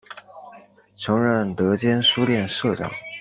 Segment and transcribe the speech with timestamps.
[0.97, 2.89] 曾任德间书店社长。